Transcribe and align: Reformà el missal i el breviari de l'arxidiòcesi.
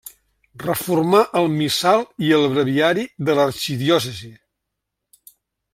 Reformà 0.61 1.19
el 1.41 1.49
missal 1.57 2.01
i 2.29 2.33
el 2.39 2.47
breviari 2.55 3.07
de 3.29 3.37
l'arxidiòcesi. 3.41 4.33